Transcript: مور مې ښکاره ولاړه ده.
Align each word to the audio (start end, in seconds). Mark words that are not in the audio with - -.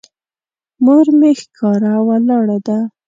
مور 0.83 1.07
مې 1.19 1.31
ښکاره 1.41 1.93
ولاړه 2.07 2.57
ده. 2.67 2.79